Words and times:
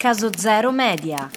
Caso 0.00 0.30
Zero 0.32 0.70
Media. 0.70 1.28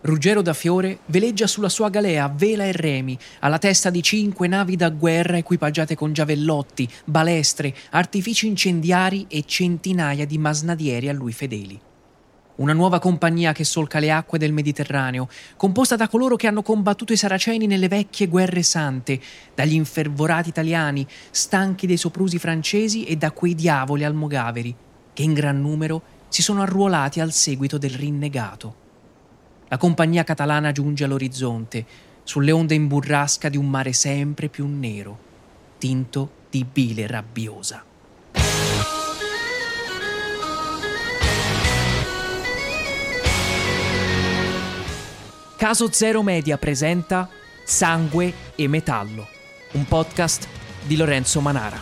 Ruggero 0.00 0.42
da 0.42 0.54
Fiore 0.54 0.98
veleggia 1.06 1.46
sulla 1.46 1.68
sua 1.68 1.88
galea 1.88 2.24
a 2.24 2.28
vela 2.28 2.64
e 2.64 2.72
remi, 2.72 3.16
alla 3.38 3.58
testa 3.58 3.90
di 3.90 4.02
cinque 4.02 4.48
navi 4.48 4.74
da 4.74 4.88
guerra 4.88 5.36
equipaggiate 5.36 5.94
con 5.94 6.12
giavellotti, 6.12 6.88
balestre, 7.04 7.72
artifici 7.90 8.48
incendiari 8.48 9.26
e 9.28 9.44
centinaia 9.46 10.26
di 10.26 10.36
masnadieri 10.36 11.08
a 11.08 11.12
lui 11.12 11.30
fedeli. 11.30 11.80
Una 12.56 12.72
nuova 12.72 12.98
compagnia 12.98 13.52
che 13.52 13.64
solca 13.64 13.98
le 13.98 14.10
acque 14.10 14.38
del 14.38 14.52
Mediterraneo, 14.52 15.28
composta 15.56 15.94
da 15.94 16.08
coloro 16.08 16.36
che 16.36 16.46
hanno 16.46 16.62
combattuto 16.62 17.12
i 17.12 17.16
saraceni 17.16 17.66
nelle 17.66 17.88
vecchie 17.88 18.28
guerre 18.28 18.62
sante, 18.62 19.20
dagli 19.54 19.74
infervorati 19.74 20.48
italiani, 20.48 21.06
stanchi 21.30 21.86
dei 21.86 21.98
soprusi 21.98 22.38
francesi 22.38 23.04
e 23.04 23.16
da 23.16 23.32
quei 23.32 23.54
diavoli 23.54 24.04
almogaveri, 24.04 24.74
che 25.12 25.22
in 25.22 25.34
gran 25.34 25.60
numero 25.60 26.02
si 26.28 26.40
sono 26.40 26.62
arruolati 26.62 27.20
al 27.20 27.32
seguito 27.32 27.76
del 27.76 27.92
rinnegato. 27.92 28.74
La 29.68 29.76
compagnia 29.76 30.24
catalana 30.24 30.72
giunge 30.72 31.04
all'orizzonte, 31.04 31.84
sulle 32.22 32.52
onde 32.52 32.74
in 32.74 32.86
burrasca 32.86 33.50
di 33.50 33.58
un 33.58 33.68
mare 33.68 33.92
sempre 33.92 34.48
più 34.48 34.66
nero, 34.66 35.18
tinto 35.76 36.30
di 36.48 36.64
bile 36.64 37.06
rabbiosa. 37.06 37.84
Caso 45.56 45.90
Zero 45.90 46.22
Media 46.22 46.58
presenta 46.58 47.30
Sangue 47.64 48.30
e 48.54 48.68
Metallo, 48.68 49.26
un 49.72 49.86
podcast 49.86 50.46
di 50.82 50.96
Lorenzo 50.96 51.40
Manara. 51.40 51.80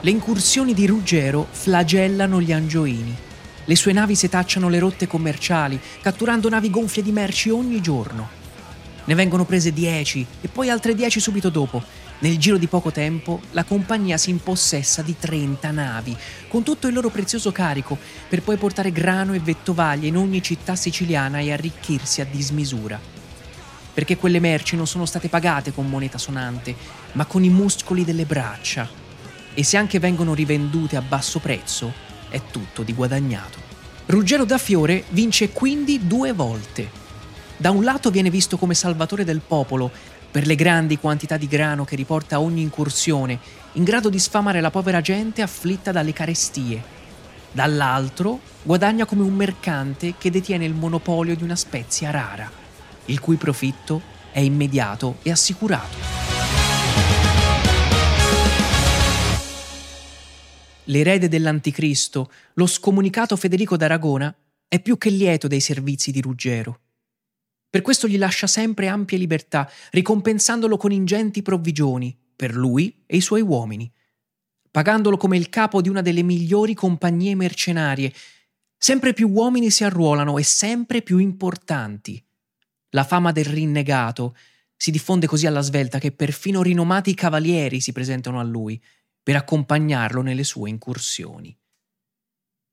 Le 0.00 0.10
incursioni 0.10 0.72
di 0.72 0.86
Ruggero 0.86 1.48
flagellano 1.50 2.40
gli 2.40 2.52
angioini. 2.52 3.16
Le 3.64 3.74
sue 3.74 3.92
navi 3.92 4.14
setacciano 4.14 4.68
le 4.68 4.78
rotte 4.78 5.08
commerciali, 5.08 5.80
catturando 6.00 6.48
navi 6.48 6.70
gonfie 6.70 7.02
di 7.02 7.10
merci 7.10 7.50
ogni 7.50 7.80
giorno. 7.80 8.28
Ne 9.06 9.14
vengono 9.16 9.44
prese 9.44 9.72
10 9.72 10.26
e 10.42 10.46
poi 10.48 10.70
altre 10.70 10.94
10 10.94 11.18
subito 11.18 11.50
dopo. 11.50 11.82
Nel 12.24 12.38
giro 12.38 12.56
di 12.56 12.68
poco 12.68 12.90
tempo 12.90 13.42
la 13.50 13.64
compagnia 13.64 14.16
si 14.16 14.30
impossessa 14.30 15.02
di 15.02 15.14
30 15.18 15.70
navi, 15.72 16.16
con 16.48 16.62
tutto 16.62 16.86
il 16.86 16.94
loro 16.94 17.10
prezioso 17.10 17.52
carico, 17.52 17.98
per 18.30 18.40
poi 18.40 18.56
portare 18.56 18.92
grano 18.92 19.34
e 19.34 19.40
vettovaglie 19.40 20.06
in 20.06 20.16
ogni 20.16 20.40
città 20.40 20.74
siciliana 20.74 21.40
e 21.40 21.52
arricchirsi 21.52 22.22
a 22.22 22.24
dismisura. 22.24 22.98
Perché 23.92 24.16
quelle 24.16 24.40
merci 24.40 24.74
non 24.74 24.86
sono 24.86 25.04
state 25.04 25.28
pagate 25.28 25.74
con 25.74 25.86
moneta 25.86 26.16
sonante, 26.16 26.74
ma 27.12 27.26
con 27.26 27.44
i 27.44 27.50
muscoli 27.50 28.06
delle 28.06 28.24
braccia 28.24 28.88
e 29.52 29.62
se 29.62 29.76
anche 29.76 29.98
vengono 29.98 30.32
rivendute 30.32 30.96
a 30.96 31.02
basso 31.02 31.40
prezzo, 31.40 31.92
è 32.30 32.40
tutto 32.50 32.82
di 32.82 32.94
guadagnato. 32.94 33.58
Ruggero 34.06 34.46
da 34.46 34.56
Fiore 34.56 35.04
vince 35.10 35.50
quindi 35.50 36.06
due 36.06 36.32
volte. 36.32 37.02
Da 37.58 37.70
un 37.70 37.84
lato 37.84 38.10
viene 38.10 38.30
visto 38.30 38.56
come 38.56 38.74
salvatore 38.74 39.24
del 39.24 39.42
popolo 39.46 39.92
per 40.34 40.48
le 40.48 40.56
grandi 40.56 40.98
quantità 40.98 41.36
di 41.36 41.46
grano 41.46 41.84
che 41.84 41.94
riporta 41.94 42.34
a 42.34 42.40
ogni 42.40 42.60
incursione, 42.60 43.38
in 43.74 43.84
grado 43.84 44.10
di 44.10 44.18
sfamare 44.18 44.60
la 44.60 44.72
povera 44.72 45.00
gente 45.00 45.42
afflitta 45.42 45.92
dalle 45.92 46.12
carestie. 46.12 46.82
Dall'altro 47.52 48.40
guadagna 48.64 49.04
come 49.04 49.22
un 49.22 49.32
mercante 49.32 50.14
che 50.18 50.32
detiene 50.32 50.64
il 50.64 50.74
monopolio 50.74 51.36
di 51.36 51.44
una 51.44 51.54
spezia 51.54 52.10
rara, 52.10 52.50
il 53.04 53.20
cui 53.20 53.36
profitto 53.36 54.02
è 54.32 54.40
immediato 54.40 55.18
e 55.22 55.30
assicurato. 55.30 56.24
l'erede 60.86 61.28
dell'anticristo, 61.28 62.30
lo 62.54 62.66
scomunicato 62.66 63.36
Federico 63.36 63.76
d'Aragona, 63.76 64.34
è 64.66 64.80
più 64.80 64.98
che 64.98 65.10
lieto 65.10 65.46
dei 65.46 65.60
servizi 65.60 66.10
di 66.10 66.20
Ruggero. 66.20 66.80
Per 67.74 67.82
questo 67.82 68.06
gli 68.06 68.18
lascia 68.18 68.46
sempre 68.46 68.86
ampie 68.86 69.18
libertà, 69.18 69.68
ricompensandolo 69.90 70.76
con 70.76 70.92
ingenti 70.92 71.42
provvigioni, 71.42 72.16
per 72.36 72.54
lui 72.54 73.02
e 73.04 73.16
i 73.16 73.20
suoi 73.20 73.40
uomini, 73.40 73.92
pagandolo 74.70 75.16
come 75.16 75.36
il 75.36 75.48
capo 75.48 75.80
di 75.80 75.88
una 75.88 76.00
delle 76.00 76.22
migliori 76.22 76.72
compagnie 76.72 77.34
mercenarie. 77.34 78.14
Sempre 78.78 79.12
più 79.12 79.28
uomini 79.28 79.70
si 79.70 79.82
arruolano 79.82 80.38
e 80.38 80.44
sempre 80.44 81.02
più 81.02 81.18
importanti. 81.18 82.24
La 82.90 83.02
fama 83.02 83.32
del 83.32 83.46
rinnegato 83.46 84.36
si 84.76 84.92
diffonde 84.92 85.26
così 85.26 85.48
alla 85.48 85.60
svelta 85.60 85.98
che 85.98 86.12
perfino 86.12 86.62
rinomati 86.62 87.12
cavalieri 87.14 87.80
si 87.80 87.90
presentano 87.90 88.38
a 88.38 88.44
lui 88.44 88.80
per 89.20 89.34
accompagnarlo 89.34 90.22
nelle 90.22 90.44
sue 90.44 90.70
incursioni. 90.70 91.58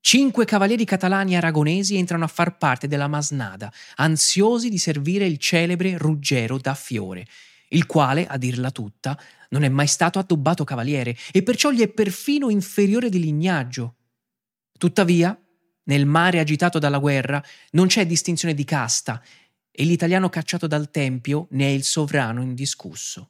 Cinque 0.03 0.45
cavalieri 0.45 0.83
catalani 0.83 1.35
aragonesi 1.35 1.95
entrano 1.95 2.23
a 2.23 2.27
far 2.27 2.57
parte 2.57 2.87
della 2.87 3.07
Masnada, 3.07 3.71
ansiosi 3.97 4.67
di 4.67 4.79
servire 4.79 5.27
il 5.27 5.37
celebre 5.37 5.95
Ruggero 5.95 6.57
da 6.57 6.73
Fiore, 6.73 7.27
il 7.69 7.85
quale, 7.85 8.25
a 8.25 8.37
dirla 8.37 8.71
tutta, 8.71 9.17
non 9.49 9.61
è 9.61 9.69
mai 9.69 9.85
stato 9.85 10.17
addobbato 10.17 10.63
cavaliere 10.63 11.15
e 11.31 11.43
perciò 11.43 11.69
gli 11.69 11.81
è 11.81 11.87
perfino 11.87 12.49
inferiore 12.49 13.09
di 13.09 13.19
lignaggio. 13.19 13.97
Tuttavia, 14.75 15.39
nel 15.83 16.07
mare 16.07 16.39
agitato 16.39 16.79
dalla 16.79 16.97
guerra 16.97 17.41
non 17.71 17.85
c'è 17.85 18.07
distinzione 18.07 18.55
di 18.55 18.65
casta 18.65 19.21
e 19.69 19.83
l'italiano 19.83 20.29
cacciato 20.29 20.65
dal 20.65 20.89
Tempio 20.89 21.45
ne 21.51 21.65
è 21.65 21.69
il 21.69 21.83
sovrano 21.83 22.41
indiscusso. 22.41 23.29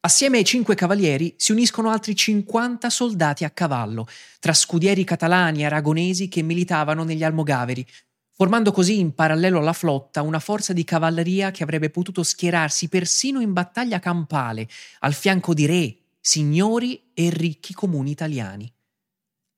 Assieme 0.00 0.38
ai 0.38 0.44
cinque 0.44 0.76
cavalieri 0.76 1.34
si 1.36 1.50
uniscono 1.50 1.90
altri 1.90 2.14
50 2.14 2.88
soldati 2.88 3.42
a 3.42 3.50
cavallo, 3.50 4.06
tra 4.38 4.52
scudieri 4.52 5.02
catalani 5.02 5.62
e 5.62 5.64
aragonesi 5.64 6.28
che 6.28 6.42
militavano 6.42 7.02
negli 7.02 7.24
Almogaveri, 7.24 7.84
formando 8.30 8.70
così 8.70 9.00
in 9.00 9.12
parallelo 9.12 9.58
alla 9.58 9.72
flotta 9.72 10.22
una 10.22 10.38
forza 10.38 10.72
di 10.72 10.84
cavalleria 10.84 11.50
che 11.50 11.64
avrebbe 11.64 11.90
potuto 11.90 12.22
schierarsi 12.22 12.88
persino 12.88 13.40
in 13.40 13.52
battaglia 13.52 13.98
campale, 13.98 14.68
al 15.00 15.14
fianco 15.14 15.52
di 15.52 15.66
re, 15.66 15.96
signori 16.20 17.10
e 17.12 17.30
ricchi 17.30 17.74
comuni 17.74 18.12
italiani. 18.12 18.72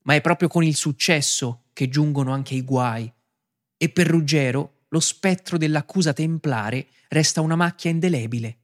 Ma 0.05 0.15
è 0.15 0.22
proprio 0.22 0.49
con 0.49 0.65
il 0.65 0.75
successo 0.75 1.65
che 1.75 1.91
giungono 1.91 2.33
anche 2.33 2.55
i 2.55 2.62
guai, 2.62 3.12
e 3.77 3.89
per 3.91 4.07
Ruggero 4.07 4.84
lo 4.89 5.01
spettro 5.01 5.59
dell'accusa 5.59 6.15
templare 6.15 6.87
resta 7.09 7.43
una 7.43 7.57
macchia 7.57 7.91
indelebile. 7.91 8.59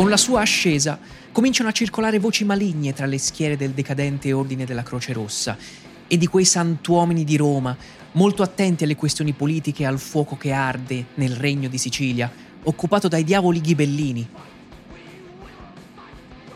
Con 0.00 0.08
la 0.08 0.16
sua 0.16 0.40
ascesa 0.40 0.98
cominciano 1.30 1.68
a 1.68 1.72
circolare 1.72 2.18
voci 2.18 2.46
maligne 2.46 2.94
tra 2.94 3.04
le 3.04 3.18
schiere 3.18 3.58
del 3.58 3.72
decadente 3.72 4.32
ordine 4.32 4.64
della 4.64 4.82
Croce 4.82 5.12
Rossa 5.12 5.58
e 6.06 6.16
di 6.16 6.26
quei 6.26 6.46
santuomini 6.46 7.22
di 7.22 7.36
Roma, 7.36 7.76
molto 8.12 8.42
attenti 8.42 8.84
alle 8.84 8.96
questioni 8.96 9.34
politiche 9.34 9.82
e 9.82 9.86
al 9.86 9.98
fuoco 9.98 10.38
che 10.38 10.52
arde 10.52 11.04
nel 11.16 11.36
regno 11.36 11.68
di 11.68 11.76
Sicilia, 11.76 12.32
occupato 12.62 13.08
dai 13.08 13.24
diavoli 13.24 13.60
ghibellini. 13.60 14.28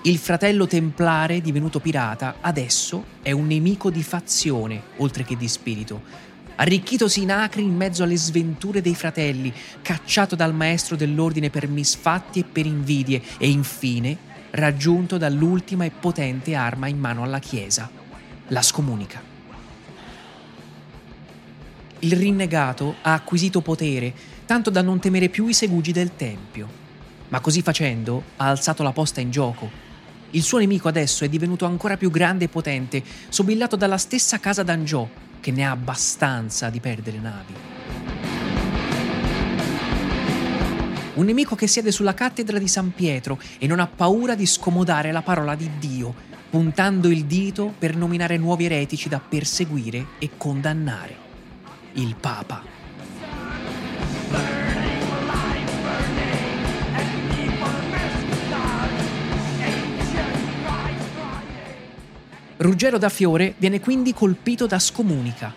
Il 0.04 0.16
fratello 0.16 0.66
templare, 0.66 1.42
divenuto 1.42 1.80
pirata, 1.80 2.36
adesso 2.40 3.04
è 3.20 3.32
un 3.32 3.46
nemico 3.46 3.90
di 3.90 4.02
fazione, 4.02 4.84
oltre 4.96 5.22
che 5.22 5.36
di 5.36 5.48
spirito, 5.48 6.00
arricchitosi 6.56 7.22
in 7.22 7.32
acri 7.32 7.62
in 7.62 7.74
mezzo 7.74 8.02
alle 8.02 8.16
sventure 8.16 8.80
dei 8.80 8.94
fratelli, 8.94 9.52
cacciato 9.82 10.36
dal 10.36 10.54
maestro 10.54 10.96
dell'ordine 10.96 11.50
per 11.50 11.68
misfatti 11.68 12.40
e 12.40 12.44
per 12.44 12.66
invidie 12.66 13.22
e 13.38 13.48
infine 13.48 14.32
raggiunto 14.50 15.18
dall'ultima 15.18 15.84
e 15.84 15.90
potente 15.90 16.54
arma 16.54 16.86
in 16.86 16.98
mano 16.98 17.22
alla 17.22 17.40
Chiesa, 17.40 17.90
la 18.48 18.62
scomunica. 18.62 19.20
Il 22.00 22.12
rinnegato 22.12 22.96
ha 23.02 23.14
acquisito 23.14 23.62
potere 23.62 24.12
tanto 24.44 24.70
da 24.70 24.82
non 24.82 25.00
temere 25.00 25.28
più 25.28 25.46
i 25.48 25.54
segugi 25.54 25.90
del 25.90 26.14
Tempio, 26.16 26.68
ma 27.28 27.40
così 27.40 27.62
facendo 27.62 28.22
ha 28.36 28.48
alzato 28.48 28.82
la 28.82 28.92
posta 28.92 29.20
in 29.20 29.30
gioco. 29.30 29.82
Il 30.30 30.42
suo 30.42 30.58
nemico 30.58 30.86
adesso 30.86 31.24
è 31.24 31.28
divenuto 31.28 31.64
ancora 31.64 31.96
più 31.96 32.10
grande 32.10 32.44
e 32.44 32.48
potente, 32.48 33.02
sobillato 33.28 33.76
dalla 33.76 33.98
stessa 33.98 34.38
casa 34.38 34.62
d'Angiò, 34.62 35.08
che 35.44 35.50
ne 35.50 35.66
ha 35.66 35.72
abbastanza 35.72 36.70
di 36.70 36.80
perdere 36.80 37.18
navi. 37.18 37.54
Un 41.16 41.26
nemico 41.26 41.54
che 41.54 41.66
siede 41.66 41.92
sulla 41.92 42.14
cattedra 42.14 42.58
di 42.58 42.66
San 42.66 42.94
Pietro 42.94 43.38
e 43.58 43.66
non 43.66 43.78
ha 43.78 43.86
paura 43.86 44.34
di 44.34 44.46
scomodare 44.46 45.12
la 45.12 45.20
parola 45.20 45.54
di 45.54 45.68
Dio, 45.78 46.14
puntando 46.48 47.08
il 47.08 47.26
dito 47.26 47.74
per 47.78 47.94
nominare 47.94 48.38
nuovi 48.38 48.64
eretici 48.64 49.10
da 49.10 49.20
perseguire 49.20 50.06
e 50.18 50.30
condannare. 50.38 51.14
Il 51.92 52.16
Papa. 52.18 52.83
Ruggero 62.64 62.96
da 62.96 63.10
Fiore 63.10 63.56
viene 63.58 63.78
quindi 63.78 64.14
colpito 64.14 64.66
da 64.66 64.78
scomunica, 64.78 65.52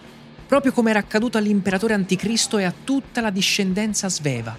proprio 0.46 0.74
come 0.74 0.90
era 0.90 1.00
accaduto 1.00 1.38
all'imperatore 1.38 1.94
anticristo 1.94 2.58
e 2.58 2.66
a 2.66 2.74
tutta 2.84 3.22
la 3.22 3.30
discendenza 3.30 4.10
sveva. 4.10 4.54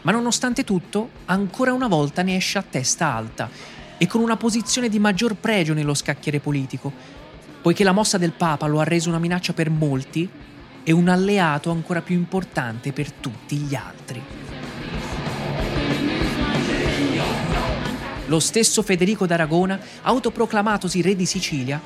Ma 0.00 0.10
nonostante 0.10 0.64
tutto, 0.64 1.10
ancora 1.26 1.74
una 1.74 1.86
volta 1.86 2.22
ne 2.22 2.36
esce 2.36 2.56
a 2.56 2.62
testa 2.62 3.12
alta 3.12 3.50
e 3.98 4.06
con 4.06 4.22
una 4.22 4.38
posizione 4.38 4.88
di 4.88 4.98
maggior 4.98 5.34
pregio 5.34 5.74
nello 5.74 5.92
scacchiere 5.92 6.40
politico, 6.40 6.90
poiché 7.60 7.84
la 7.84 7.92
mossa 7.92 8.16
del 8.16 8.32
Papa 8.32 8.64
lo 8.64 8.80
ha 8.80 8.84
reso 8.84 9.10
una 9.10 9.18
minaccia 9.18 9.52
per 9.52 9.68
molti 9.68 10.26
e 10.82 10.90
un 10.90 11.08
alleato 11.08 11.70
ancora 11.70 12.00
più 12.00 12.14
importante 12.14 12.94
per 12.94 13.12
tutti 13.12 13.56
gli 13.56 13.74
altri. 13.74 14.43
Lo 18.26 18.40
stesso 18.40 18.82
Federico 18.82 19.26
d'Aragona, 19.26 19.78
autoproclamatosi 20.00 21.02
re 21.02 21.14
di 21.14 21.26
Sicilia, 21.26 21.78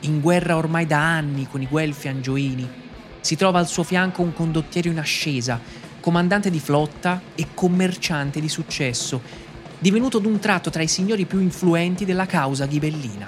in 0.00 0.20
guerra 0.20 0.58
ormai 0.58 0.84
da 0.84 1.00
anni 1.00 1.48
con 1.50 1.62
i 1.62 1.66
guelfi 1.66 2.08
angioini, 2.08 2.68
si 3.20 3.34
trova 3.34 3.60
al 3.60 3.66
suo 3.66 3.82
fianco 3.82 4.20
un 4.20 4.34
condottiero 4.34 4.90
in 4.90 4.98
ascesa, 4.98 5.58
comandante 6.00 6.50
di 6.50 6.60
flotta 6.60 7.22
e 7.34 7.46
commerciante 7.54 8.40
di 8.40 8.48
successo, 8.50 9.22
divenuto 9.78 10.18
d'un 10.18 10.38
tratto 10.38 10.68
tra 10.68 10.82
i 10.82 10.86
signori 10.86 11.24
più 11.24 11.40
influenti 11.40 12.04
della 12.04 12.26
causa 12.26 12.66
ghibellina. 12.66 13.26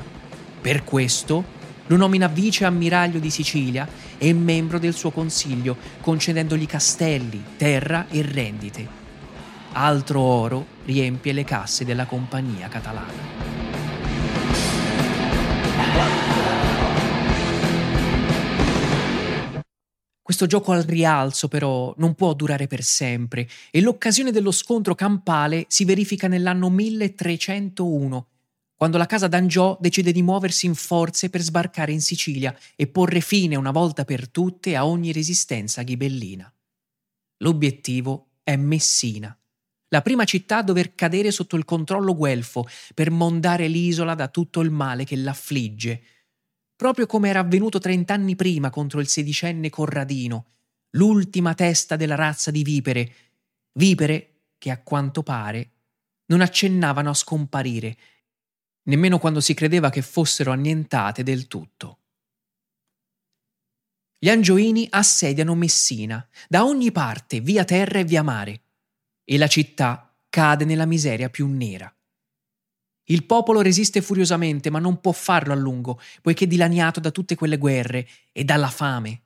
Per 0.60 0.84
questo 0.84 1.56
lo 1.86 1.96
nomina 1.96 2.26
vice 2.26 2.66
ammiraglio 2.66 3.18
di 3.18 3.30
Sicilia 3.30 3.88
e 4.18 4.34
membro 4.34 4.78
del 4.78 4.92
suo 4.92 5.10
consiglio, 5.10 5.74
concedendogli 6.02 6.66
castelli, 6.66 7.42
terra 7.56 8.08
e 8.10 8.20
rendite 8.20 9.07
altro 9.72 10.20
oro 10.20 10.66
riempie 10.84 11.32
le 11.32 11.44
casse 11.44 11.84
della 11.84 12.06
compagnia 12.06 12.68
catalana. 12.68 13.38
Questo 20.28 20.44
gioco 20.46 20.72
al 20.72 20.82
rialzo 20.82 21.48
però 21.48 21.94
non 21.96 22.14
può 22.14 22.34
durare 22.34 22.66
per 22.66 22.82
sempre 22.82 23.48
e 23.70 23.80
l'occasione 23.80 24.30
dello 24.30 24.50
scontro 24.50 24.94
campale 24.94 25.64
si 25.68 25.86
verifica 25.86 26.28
nell'anno 26.28 26.68
1301, 26.68 28.26
quando 28.74 28.98
la 28.98 29.06
casa 29.06 29.26
d'Angiò 29.26 29.78
decide 29.80 30.12
di 30.12 30.20
muoversi 30.20 30.66
in 30.66 30.74
forze 30.74 31.30
per 31.30 31.40
sbarcare 31.40 31.92
in 31.92 32.02
Sicilia 32.02 32.54
e 32.76 32.86
porre 32.88 33.20
fine 33.20 33.56
una 33.56 33.70
volta 33.70 34.04
per 34.04 34.28
tutte 34.28 34.76
a 34.76 34.86
ogni 34.86 35.12
resistenza 35.12 35.82
ghibellina. 35.82 36.52
L'obiettivo 37.38 38.26
è 38.42 38.54
Messina, 38.56 39.34
la 39.88 40.02
prima 40.02 40.24
città 40.24 40.58
a 40.58 40.62
dover 40.62 40.94
cadere 40.94 41.30
sotto 41.30 41.56
il 41.56 41.64
controllo 41.64 42.14
guelfo 42.14 42.66
per 42.94 43.10
mondare 43.10 43.68
l'isola 43.68 44.14
da 44.14 44.28
tutto 44.28 44.60
il 44.60 44.70
male 44.70 45.04
che 45.04 45.16
l'affligge, 45.16 46.02
proprio 46.76 47.06
come 47.06 47.28
era 47.28 47.40
avvenuto 47.40 47.78
trent'anni 47.78 48.36
prima 48.36 48.70
contro 48.70 49.00
il 49.00 49.08
sedicenne 49.08 49.70
Corradino, 49.70 50.46
l'ultima 50.90 51.54
testa 51.54 51.96
della 51.96 52.14
razza 52.14 52.50
di 52.50 52.62
vipere, 52.62 53.14
vipere 53.72 54.42
che 54.58 54.70
a 54.70 54.82
quanto 54.82 55.22
pare 55.22 55.70
non 56.26 56.40
accennavano 56.40 57.10
a 57.10 57.14
scomparire, 57.14 57.96
nemmeno 58.84 59.18
quando 59.18 59.40
si 59.40 59.54
credeva 59.54 59.90
che 59.90 60.02
fossero 60.02 60.52
annientate 60.52 61.22
del 61.22 61.46
tutto. 61.46 61.98
Gli 64.18 64.28
angioini 64.28 64.86
assediano 64.90 65.54
Messina, 65.54 66.26
da 66.48 66.64
ogni 66.64 66.90
parte, 66.90 67.40
via 67.40 67.64
terra 67.64 68.00
e 68.00 68.04
via 68.04 68.22
mare 68.22 68.62
e 69.30 69.36
la 69.36 69.46
città 69.46 70.10
cade 70.30 70.64
nella 70.64 70.86
miseria 70.86 71.28
più 71.28 71.46
nera. 71.46 71.94
Il 73.10 73.26
popolo 73.26 73.60
resiste 73.60 74.00
furiosamente, 74.00 74.70
ma 74.70 74.78
non 74.78 75.02
può 75.02 75.12
farlo 75.12 75.52
a 75.52 75.56
lungo, 75.56 76.00
poiché 76.22 76.46
dilaniato 76.46 76.98
da 76.98 77.10
tutte 77.10 77.34
quelle 77.34 77.58
guerre 77.58 78.08
e 78.32 78.44
dalla 78.44 78.68
fame. 78.70 79.24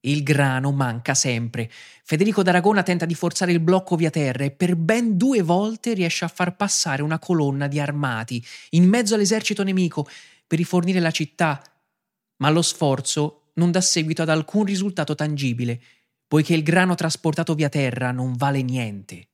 Il 0.00 0.24
grano 0.24 0.72
manca 0.72 1.14
sempre. 1.14 1.70
Federico 2.02 2.42
d'Aragona 2.42 2.82
tenta 2.82 3.04
di 3.04 3.14
forzare 3.14 3.52
il 3.52 3.60
blocco 3.60 3.94
via 3.94 4.10
terra 4.10 4.42
e 4.42 4.50
per 4.50 4.74
ben 4.74 5.16
due 5.16 5.42
volte 5.42 5.94
riesce 5.94 6.24
a 6.24 6.28
far 6.28 6.56
passare 6.56 7.02
una 7.02 7.20
colonna 7.20 7.68
di 7.68 7.78
armati 7.78 8.44
in 8.70 8.88
mezzo 8.88 9.14
all'esercito 9.14 9.62
nemico 9.62 10.08
per 10.44 10.58
rifornire 10.58 10.98
la 10.98 11.12
città, 11.12 11.62
ma 12.38 12.50
lo 12.50 12.62
sforzo 12.62 13.50
non 13.54 13.70
dà 13.70 13.80
seguito 13.80 14.22
ad 14.22 14.28
alcun 14.28 14.64
risultato 14.64 15.14
tangibile, 15.14 15.80
poiché 16.26 16.54
il 16.54 16.64
grano 16.64 16.96
trasportato 16.96 17.54
via 17.54 17.68
terra 17.68 18.10
non 18.10 18.34
vale 18.34 18.62
niente. 18.62 19.28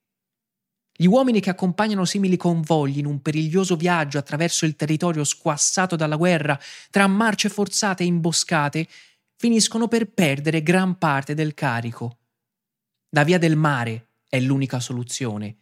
Gli 0.94 1.06
uomini 1.06 1.40
che 1.40 1.50
accompagnano 1.50 2.04
simili 2.04 2.36
convogli 2.36 2.98
in 2.98 3.06
un 3.06 3.22
periglioso 3.22 3.76
viaggio 3.76 4.18
attraverso 4.18 4.66
il 4.66 4.76
territorio 4.76 5.24
squassato 5.24 5.96
dalla 5.96 6.16
guerra, 6.16 6.58
tra 6.90 7.06
marce 7.06 7.48
forzate 7.48 8.02
e 8.02 8.06
imboscate, 8.06 8.86
finiscono 9.36 9.88
per 9.88 10.10
perdere 10.10 10.62
gran 10.62 10.98
parte 10.98 11.34
del 11.34 11.54
carico. 11.54 12.18
La 13.10 13.24
via 13.24 13.38
del 13.38 13.56
mare 13.56 14.08
è 14.28 14.38
l'unica 14.38 14.80
soluzione 14.80 15.56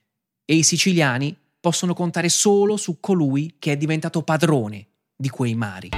e 0.45 0.55
i 0.55 0.63
siciliani 0.63 1.37
possono 1.61 1.95
contare 1.95 2.29
solo 2.29 2.77
su 2.77 2.99
colui 3.01 3.57
che 3.59 3.73
è 3.73 3.77
diventato 3.77 4.23
padrone 4.23 4.87
di 5.17 5.29
quei 5.29 5.55
mari. 5.55 5.91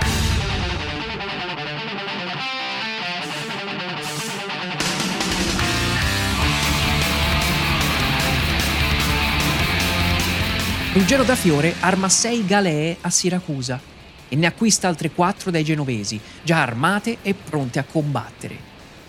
Ruggero 10.92 11.24
da 11.24 11.34
Fiore 11.34 11.76
arma 11.80 12.10
sei 12.10 12.44
galee 12.44 12.98
a 13.00 13.08
Siracusa 13.08 13.80
e 14.28 14.36
ne 14.36 14.44
acquista 14.44 14.88
altre 14.88 15.10
quattro 15.10 15.50
dai 15.50 15.64
genovesi, 15.64 16.20
già 16.42 16.60
armate 16.60 17.16
e 17.22 17.32
pronte 17.32 17.78
a 17.78 17.84
combattere. 17.84 18.58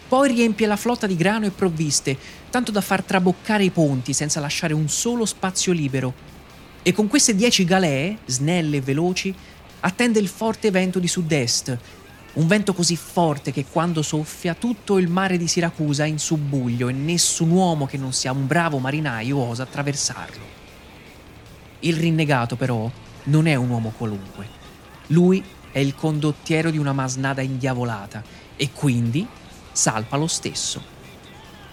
Poi 0.07 0.29
riempie 0.29 0.65
la 0.65 0.77
flotta 0.77 1.07
di 1.07 1.17
grano 1.17 1.45
e 1.45 1.51
provviste, 1.51 2.17
tanto 2.49 2.71
da 2.71 2.79
far 2.79 3.03
traboccare 3.03 3.65
i 3.65 3.69
ponti 3.69 4.13
senza 4.13 4.39
lasciare 4.39 4.73
un 4.73 4.87
solo 4.87 5.25
spazio 5.25 5.73
libero. 5.73 6.13
E 6.83 6.93
con 6.93 7.07
queste 7.07 7.35
dieci 7.35 7.65
galee, 7.65 8.19
snelle 8.27 8.77
e 8.77 8.81
veloci, 8.81 9.35
attende 9.81 10.19
il 10.19 10.29
forte 10.29 10.71
vento 10.71 10.99
di 10.99 11.09
sud-est, 11.09 11.77
un 12.35 12.47
vento 12.47 12.73
così 12.73 12.95
forte 12.95 13.51
che 13.51 13.65
quando 13.69 14.01
soffia 14.01 14.53
tutto 14.53 14.97
il 14.99 15.09
mare 15.09 15.35
di 15.35 15.49
Siracusa 15.49 16.05
è 16.05 16.07
in 16.07 16.17
subbuglio 16.17 16.87
e 16.87 16.93
nessun 16.93 17.49
uomo 17.49 17.85
che 17.87 17.97
non 17.97 18.13
sia 18.13 18.31
un 18.31 18.47
bravo 18.47 18.77
marinaio 18.77 19.37
osa 19.37 19.63
attraversarlo. 19.63 20.62
Il 21.85 21.97
rinnegato, 21.97 22.55
però, 22.55 22.89
non 23.25 23.45
è 23.47 23.55
un 23.55 23.69
uomo 23.69 23.93
qualunque. 23.95 24.47
Lui 25.07 25.43
è 25.71 25.79
il 25.79 25.95
condottiero 25.95 26.69
di 26.69 26.77
una 26.77 26.93
masnada 26.93 27.41
indiavolata 27.41 28.23
e 28.55 28.69
quindi 28.71 29.27
salpa 29.71 30.15
lo 30.15 30.27
stesso. 30.27 30.81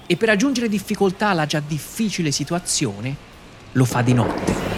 E 0.06 0.16
per 0.16 0.30
aggiungere 0.30 0.68
difficoltà 0.68 1.28
alla 1.28 1.46
già 1.46 1.62
difficile 1.64 2.32
situazione, 2.32 3.14
lo 3.72 3.84
fa 3.84 4.02
di 4.02 4.14
notte. 4.14 4.69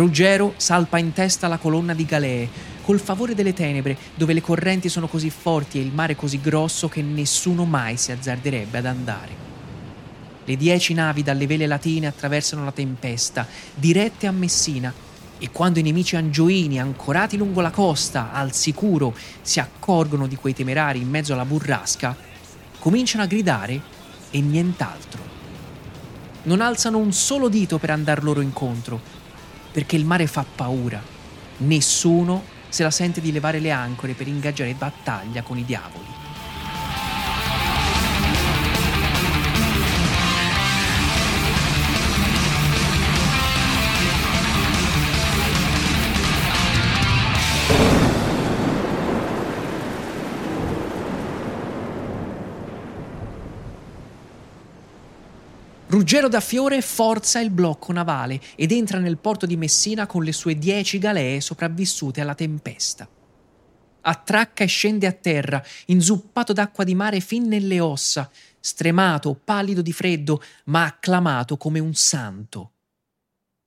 Ruggero 0.00 0.54
salpa 0.56 0.96
in 0.96 1.12
testa 1.12 1.46
la 1.46 1.58
colonna 1.58 1.92
di 1.92 2.06
galee, 2.06 2.48
col 2.80 2.98
favore 2.98 3.34
delle 3.34 3.52
tenebre, 3.52 3.98
dove 4.14 4.32
le 4.32 4.40
correnti 4.40 4.88
sono 4.88 5.08
così 5.08 5.28
forti 5.28 5.78
e 5.78 5.82
il 5.82 5.92
mare 5.92 6.16
così 6.16 6.40
grosso 6.40 6.88
che 6.88 7.02
nessuno 7.02 7.66
mai 7.66 7.98
si 7.98 8.10
azzarderebbe 8.10 8.78
ad 8.78 8.86
andare. 8.86 9.48
Le 10.42 10.56
dieci 10.56 10.94
navi 10.94 11.22
dalle 11.22 11.46
vele 11.46 11.66
latine 11.66 12.06
attraversano 12.06 12.64
la 12.64 12.72
tempesta, 12.72 13.46
dirette 13.74 14.26
a 14.26 14.32
Messina, 14.32 14.90
e 15.38 15.50
quando 15.50 15.80
i 15.80 15.82
nemici 15.82 16.16
angioini, 16.16 16.80
ancorati 16.80 17.36
lungo 17.36 17.60
la 17.60 17.70
costa, 17.70 18.32
al 18.32 18.54
sicuro, 18.54 19.14
si 19.42 19.60
accorgono 19.60 20.26
di 20.26 20.36
quei 20.36 20.54
temerari 20.54 21.02
in 21.02 21.10
mezzo 21.10 21.34
alla 21.34 21.44
burrasca, 21.44 22.16
cominciano 22.78 23.24
a 23.24 23.26
gridare 23.26 23.82
e 24.30 24.40
nient'altro. 24.40 25.20
Non 26.44 26.62
alzano 26.62 26.96
un 26.96 27.12
solo 27.12 27.50
dito 27.50 27.76
per 27.76 27.90
andar 27.90 28.24
loro 28.24 28.40
incontro, 28.40 29.18
perché 29.70 29.96
il 29.96 30.04
mare 30.04 30.26
fa 30.26 30.44
paura. 30.44 31.02
Nessuno 31.58 32.42
se 32.68 32.82
la 32.82 32.90
sente 32.90 33.20
di 33.20 33.32
levare 33.32 33.60
le 33.60 33.70
ancore 33.70 34.14
per 34.14 34.28
ingaggiare 34.28 34.74
battaglia 34.74 35.42
con 35.42 35.58
i 35.58 35.64
diavoli. 35.64 36.19
Ruggero 56.10 56.28
da 56.28 56.40
Fiore 56.40 56.82
forza 56.82 57.38
il 57.38 57.50
blocco 57.50 57.92
navale 57.92 58.40
ed 58.56 58.72
entra 58.72 58.98
nel 58.98 59.18
porto 59.18 59.46
di 59.46 59.56
Messina 59.56 60.08
con 60.08 60.24
le 60.24 60.32
sue 60.32 60.58
dieci 60.58 60.98
galee 60.98 61.40
sopravvissute 61.40 62.20
alla 62.20 62.34
tempesta. 62.34 63.08
attracca 64.00 64.64
e 64.64 64.66
scende 64.66 65.06
a 65.06 65.12
terra, 65.12 65.62
inzuppato 65.86 66.52
d'acqua 66.52 66.82
di 66.82 66.96
mare 66.96 67.20
fin 67.20 67.46
nelle 67.46 67.78
ossa, 67.78 68.28
stremato, 68.58 69.34
pallido 69.36 69.82
di 69.82 69.92
freddo, 69.92 70.42
ma 70.64 70.84
acclamato 70.84 71.56
come 71.56 71.78
un 71.78 71.94
santo. 71.94 72.72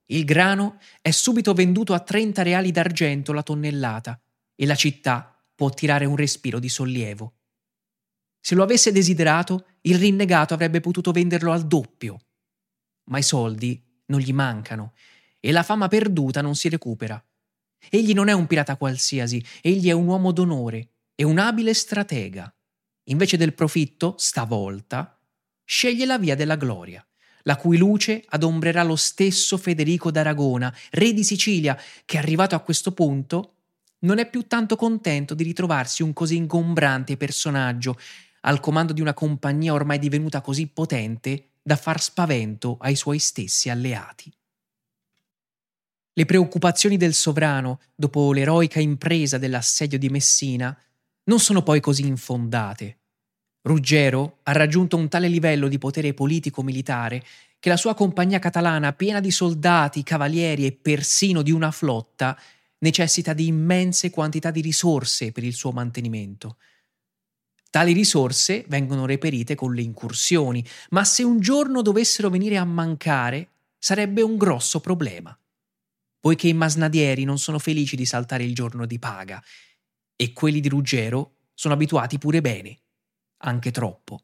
Il 0.07 0.25
grano 0.25 0.81
è 1.01 1.11
subito 1.11 1.53
venduto 1.53 1.93
a 1.93 2.01
30 2.01 2.41
reali 2.43 2.71
d'argento 2.71 3.31
la 3.31 3.41
tonnellata 3.41 4.19
e 4.53 4.65
la 4.65 4.75
città 4.75 5.33
può 5.55 5.69
tirare 5.69 6.03
un 6.03 6.17
respiro 6.17 6.59
di 6.59 6.67
sollievo. 6.67 7.35
Se 8.41 8.53
lo 8.53 8.63
avesse 8.63 8.91
desiderato, 8.91 9.65
il 9.83 9.97
rinnegato 9.97 10.53
avrebbe 10.53 10.81
potuto 10.81 11.13
venderlo 11.13 11.53
al 11.53 11.65
doppio. 11.65 12.19
Ma 13.05 13.17
i 13.17 13.23
soldi 13.23 13.81
non 14.05 14.19
gli 14.19 14.33
mancano 14.33 14.93
e 15.39 15.51
la 15.51 15.63
fama 15.63 15.87
perduta 15.87 16.41
non 16.41 16.55
si 16.55 16.69
recupera. 16.69 17.21
Egli 17.89 18.13
non 18.13 18.29
è 18.29 18.31
un 18.31 18.47
pirata 18.47 18.77
qualsiasi, 18.77 19.43
egli 19.61 19.89
è 19.89 19.91
un 19.91 20.07
uomo 20.07 20.31
d'onore 20.31 20.89
e 21.15 21.23
un 21.23 21.37
abile 21.37 21.73
stratega. 21.73 22.53
Invece 23.07 23.35
del 23.35 23.53
profitto, 23.53 24.15
stavolta, 24.17 25.19
sceglie 25.65 26.05
la 26.05 26.17
via 26.17 26.35
della 26.35 26.55
gloria, 26.55 27.05
la 27.43 27.57
cui 27.57 27.77
luce 27.77 28.23
adombrerà 28.25 28.83
lo 28.83 28.95
stesso 28.95 29.57
Federico 29.57 30.11
d'Aragona, 30.11 30.73
re 30.91 31.13
di 31.13 31.23
Sicilia, 31.23 31.77
che 32.05 32.17
arrivato 32.17 32.55
a 32.55 32.61
questo 32.61 32.93
punto 32.93 33.55
non 33.99 34.19
è 34.19 34.29
più 34.29 34.47
tanto 34.47 34.75
contento 34.75 35.33
di 35.33 35.43
ritrovarsi 35.43 36.03
un 36.03 36.13
così 36.13 36.35
ingombrante 36.35 37.17
personaggio 37.17 37.97
al 38.41 38.59
comando 38.59 38.93
di 38.93 39.01
una 39.01 39.13
compagnia 39.13 39.73
ormai 39.73 39.99
divenuta 39.99 40.41
così 40.41 40.67
potente 40.67 41.52
da 41.63 41.77
far 41.77 42.01
spavento 42.01 42.77
ai 42.81 42.95
suoi 42.95 43.19
stessi 43.19 43.69
alleati. 43.69 44.31
Le 46.15 46.25
preoccupazioni 46.25 46.97
del 46.97 47.13
sovrano, 47.13 47.79
dopo 47.95 48.33
l'eroica 48.33 48.79
impresa 48.79 49.37
dell'assedio 49.37 49.97
di 49.97 50.09
Messina, 50.09 50.77
non 51.23 51.39
sono 51.39 51.63
poi 51.63 51.79
così 51.79 52.05
infondate. 52.05 52.99
Ruggero 53.61 54.39
ha 54.43 54.51
raggiunto 54.51 54.97
un 54.97 55.07
tale 55.07 55.29
livello 55.29 55.69
di 55.69 55.77
potere 55.77 56.13
politico-militare 56.13 57.23
che 57.57 57.69
la 57.69 57.77
sua 57.77 57.95
compagnia 57.95 58.39
catalana, 58.39 58.91
piena 58.91 59.21
di 59.21 59.31
soldati, 59.31 60.03
cavalieri 60.03 60.65
e 60.65 60.73
persino 60.73 61.41
di 61.41 61.51
una 61.51 61.71
flotta, 61.71 62.37
necessita 62.79 63.31
di 63.31 63.47
immense 63.47 64.09
quantità 64.09 64.51
di 64.51 64.59
risorse 64.59 65.31
per 65.31 65.45
il 65.45 65.53
suo 65.53 65.71
mantenimento. 65.71 66.57
Tali 67.73 67.93
risorse 67.93 68.65
vengono 68.67 69.07
reperite 69.07 69.55
con 69.55 69.73
le 69.73 69.81
incursioni, 69.81 70.63
ma 70.91 71.03
se 71.03 71.23
un 71.23 71.39
giorno 71.39 71.81
dovessero 71.81 72.29
venire 72.29 72.57
a 72.57 72.65
mancare, 72.65 73.49
sarebbe 73.79 74.21
un 74.21 74.37
grosso 74.37 74.79
problema 74.79 75.35
poiché 76.23 76.47
i 76.47 76.53
masnadieri 76.53 77.25
non 77.25 77.37
sono 77.37 77.59
felici 77.59 77.97
di 77.97 78.05
saltare 78.05 78.45
il 78.45 78.55
giorno 78.55 78.85
di 78.85 78.97
paga 78.97 79.43
e 80.15 80.31
quelli 80.31 80.61
di 80.61 80.69
Ruggero 80.69 81.39
sono 81.53 81.73
abituati 81.73 82.17
pure 82.17 82.39
bene, 82.39 82.79
anche 83.39 83.71
troppo. 83.71 84.21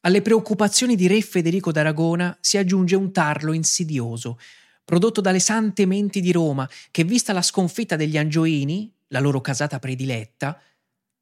Alle 0.00 0.22
preoccupazioni 0.22 0.96
di 0.96 1.06
re 1.06 1.20
Federico 1.20 1.70
d'Aragona 1.70 2.34
si 2.40 2.56
aggiunge 2.56 2.96
un 2.96 3.12
tarlo 3.12 3.52
insidioso, 3.52 4.38
prodotto 4.86 5.20
dalle 5.20 5.38
sante 5.38 5.84
menti 5.84 6.22
di 6.22 6.32
Roma, 6.32 6.66
che 6.90 7.04
vista 7.04 7.34
la 7.34 7.42
sconfitta 7.42 7.94
degli 7.94 8.16
Angioini, 8.16 8.90
la 9.08 9.20
loro 9.20 9.42
casata 9.42 9.78
prediletta, 9.78 10.58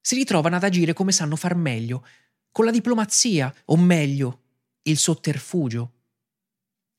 si 0.01 0.15
ritrovano 0.15 0.57
ad 0.57 0.65
agire 0.65 0.93
come 0.93 1.13
sanno 1.13 1.37
far 1.37 1.55
meglio, 1.55 2.07
con 2.51 2.65
la 2.65 2.71
diplomazia, 2.71 3.53
o 3.67 3.77
meglio, 3.77 4.41
il 4.83 4.99
sotterfugio. 4.99 5.93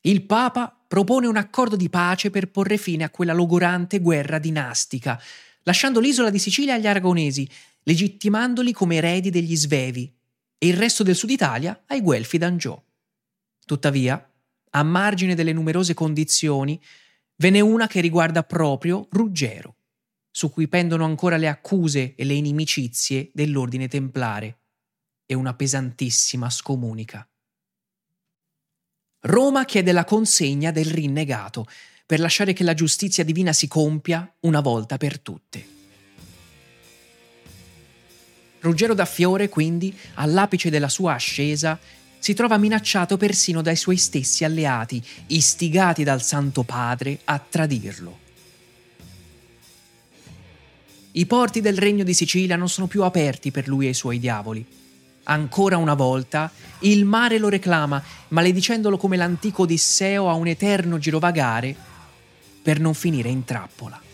Il 0.02 0.24
Papa 0.24 0.76
propone 0.88 1.28
un 1.28 1.38
accordo 1.38 1.76
di 1.76 1.90
pace 1.90 2.30
per 2.30 2.50
porre 2.50 2.78
fine 2.78 3.04
a 3.04 3.10
quella 3.10 3.34
logorante 3.34 4.00
guerra 4.00 4.40
dinastica, 4.40 5.22
lasciando 5.64 6.00
l'isola 6.00 6.30
di 6.30 6.40
Sicilia 6.40 6.76
agli 6.76 6.88
aragonesi, 6.88 7.48
legittimandoli 7.84 8.72
come 8.74 8.96
eredi 8.96 9.30
degli 9.30 9.56
Svevi, 9.56 10.12
e 10.58 10.68
il 10.68 10.78
resto 10.78 11.04
del 11.04 11.16
Sud 11.16 11.30
Italia 11.30 11.84
ai 11.88 12.02
Guelfi 12.02 12.38
d'Angiò. 12.38 12.82
Tuttavia, 13.66 14.32
a 14.72 14.84
margine 14.84 15.36
delle 15.36 15.54
numerose 15.54 15.94
condizioni, 15.94 16.82
ve 17.36 17.50
n'è 17.50 17.60
una 17.60 17.88
che 17.88 18.02
riguarda 18.02 18.44
proprio 18.44 19.08
Ruggero, 19.12 19.76
su 20.32 20.50
cui 20.50 20.68
pendono 20.68 21.06
ancora 21.06 21.38
le 21.38 21.48
accuse 21.48 22.16
e 22.16 22.24
le 22.24 22.34
inimicizie 22.34 23.30
dell'ordine 23.34 23.88
templare, 23.88 24.60
e 25.26 25.34
una 25.34 25.54
pesantissima 25.54 26.50
scomunica. 26.50 27.26
Roma 29.22 29.66
chiede 29.66 29.92
la 29.92 30.04
consegna 30.04 30.72
del 30.72 30.86
rinnegato 30.86 31.68
per 32.06 32.20
lasciare 32.20 32.54
che 32.54 32.64
la 32.64 32.74
giustizia 32.74 33.24
divina 33.24 33.54
si 33.54 33.68
compia 33.68 34.30
una 34.42 34.60
volta 34.62 34.98
per 34.98 35.20
tutte. 35.20 35.80
Ruggero 38.60 38.94
da 38.94 39.06
Fiore, 39.06 39.48
quindi, 39.48 39.98
all'apice 40.16 40.70
della 40.70 40.90
sua 40.90 41.14
ascesa, 41.14 41.80
si 42.20 42.34
trova 42.34 42.58
minacciato 42.58 43.18
persino 43.18 43.62
dai 43.62 43.76
suoi 43.76 43.98
stessi 43.98 44.44
alleati, 44.44 45.02
istigati 45.28 46.04
dal 46.04 46.22
Santo 46.22 46.64
Padre 46.64 47.20
a 47.24 47.40
tradirlo. 47.40 48.21
I 51.14 51.26
porti 51.26 51.62
del 51.62 51.78
regno 51.78 52.04
di 52.04 52.14
Sicilia 52.14 52.56
non 52.56 52.70
sono 52.70 52.88
più 52.88 53.04
aperti 53.04 53.52
per 53.52 53.68
lui 53.68 53.88
e 53.88 53.90
i 53.90 53.94
suoi 53.94 54.20
diavoli 54.20 54.66
Ancora 55.24 55.78
una 55.78 55.94
volta, 55.94 56.52
il 56.80 57.06
mare 57.06 57.38
lo 57.38 57.48
reclama, 57.48 58.02
maledicendolo 58.30 58.98
come 58.98 59.18
l'antico 59.18 59.64
Odisseo 59.64 60.28
a 60.30 60.34
un 60.34 60.48
eterno 60.48 60.98
girovagare 60.98 61.76
per 62.62 62.80
non 62.80 62.94
finire 62.96 63.30
in 63.30 63.44
trappola. 63.44 64.11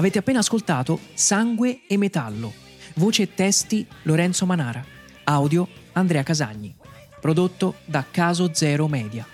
Avete 0.00 0.16
appena 0.16 0.38
ascoltato 0.38 0.98
Sangue 1.12 1.82
e 1.86 1.98
Metallo, 1.98 2.54
voce 2.94 3.24
e 3.24 3.34
testi 3.34 3.86
Lorenzo 4.04 4.46
Manara, 4.46 4.82
audio 5.24 5.68
Andrea 5.92 6.22
Casagni. 6.22 6.74
Prodotto 7.20 7.74
da 7.84 8.02
Caso 8.10 8.54
Zero 8.54 8.88
Media. 8.88 9.26